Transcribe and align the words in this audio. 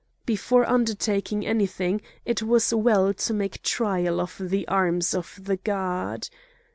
Before 0.25 0.67
undertaking 0.67 1.45
anything 1.45 2.01
it 2.25 2.41
was 2.41 2.73
well 2.73 3.13
to 3.13 3.33
make 3.35 3.61
trial 3.61 4.19
of 4.19 4.35
the 4.41 4.67
arms 4.67 5.13
of 5.13 5.39
the 5.43 5.57
god. 5.57 6.27